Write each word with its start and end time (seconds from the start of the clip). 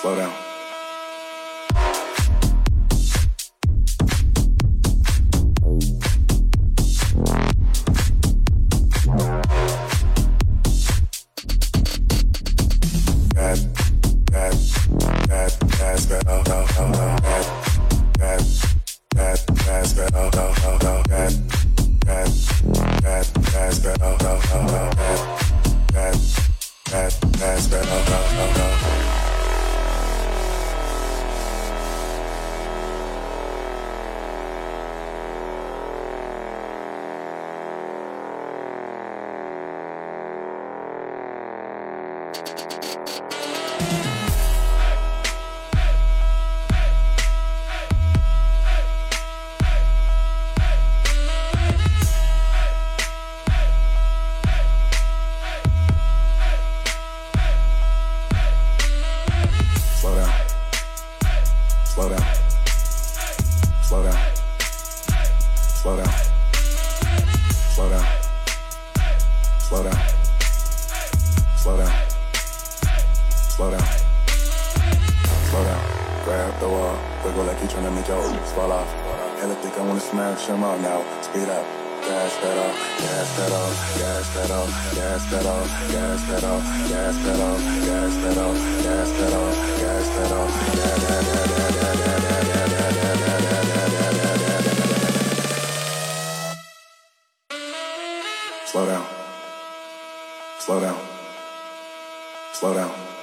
Slow 0.00 0.14
down. 0.14 0.32
That's 27.38 27.66
better. 27.68 28.97
Slow 69.68 69.82
down. 69.82 70.17
Slow 73.58 73.72
down. 73.72 73.90
Slow 75.50 75.64
down. 75.64 75.82
Grab 76.22 76.60
the 76.60 76.68
wall. 76.68 76.96
Wiggle 77.24 77.42
like 77.42 77.60
you 77.60 77.66
tryna 77.66 77.92
make 77.92 78.06
your 78.06 78.22
oops 78.22 78.52
fall 78.52 78.70
off. 78.70 78.86
Hella 79.42 79.56
think 79.56 79.74
I 79.76 79.82
wanna 79.84 79.98
smash 79.98 80.46
them 80.46 80.62
out 80.62 80.78
now. 80.78 81.02
Speed 81.22 81.48
up. 81.48 81.66
Gas 82.06 82.38
pedal, 82.38 82.70
gas 83.02 83.28
pedal, 83.34 83.68
gas 83.98 84.30
pedal, 84.30 84.66
gas 84.94 85.26
pedal, 85.26 85.62
gas 85.90 86.22
pedal, 86.30 86.60
gas 86.86 87.18
pedal, 87.26 87.58
gas 87.82 88.14
pedal, 88.14 88.14
gas 88.14 88.14
pedal, 88.22 88.54
gas 88.86 89.10
pedal, 89.18 89.48
gas 89.82 90.08
Slow 98.70 98.86
down. 98.86 99.06
Slow 100.60 100.80
down. 100.80 101.00
Slow 102.52 102.74
down. 102.74 103.17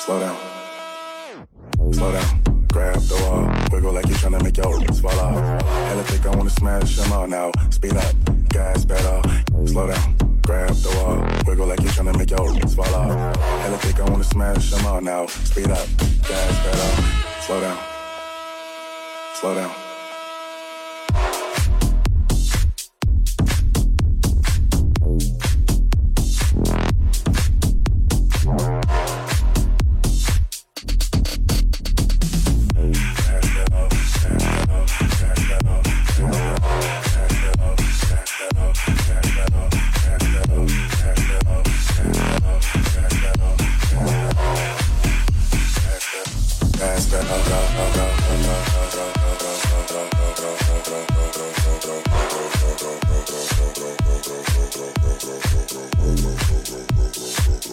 Slow 0.00 0.18
down. 0.18 0.36
Slow 1.92 2.10
down. 2.10 2.66
Grab 2.72 2.94
the 3.00 3.16
wall. 3.22 3.52
Wiggle 3.70 3.92
like 3.92 4.06
you're 4.06 4.16
tryna 4.16 4.42
make 4.42 4.56
your 4.56 4.80
fall 4.94 5.20
off. 5.20 5.62
Hella 5.62 6.02
think 6.04 6.24
I 6.24 6.34
wanna 6.34 6.48
smash 6.48 6.96
them 6.96 7.12
out 7.12 7.28
now. 7.28 7.52
Speed 7.68 7.96
up. 7.98 8.14
Gas 8.48 8.86
pedal. 8.86 9.22
Slow 9.66 9.88
down. 9.88 10.40
Grab 10.40 10.70
the 10.70 10.88
wall. 10.96 11.22
Wiggle 11.46 11.66
like 11.66 11.82
you're 11.82 11.92
tryna 11.92 12.16
make 12.16 12.30
your 12.30 12.38
fall 12.68 12.94
off. 12.94 13.36
Hella 13.36 13.76
think 13.76 14.00
I 14.00 14.08
wanna 14.08 14.24
smash 14.24 14.70
them 14.70 14.86
out 14.86 15.02
now. 15.02 15.26
Speed 15.26 15.70
up. 15.70 15.86
Gas 16.26 16.58
pedal. 16.64 17.04
Slow 17.42 17.60
down. 17.60 17.78
Slow 19.34 19.54
down. 19.54 19.89
faster. 46.80 47.20